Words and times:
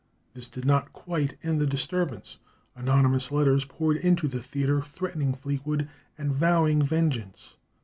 This 0.33 0.47
did 0.47 0.65
not 0.65 0.93
quite 0.93 1.37
end 1.43 1.61
the 1.61 1.67
disturbance. 1.67 2.39
Anonymous 2.75 3.31
letters 3.31 3.65
poured 3.65 3.97
into 3.97 4.27
the 4.27 4.41
theatre, 4.41 4.81
threatening 4.81 5.35
Fleetwood 5.35 5.87
and 6.17 6.31
vowing 6.31 6.81
vengeance. 6.81 7.55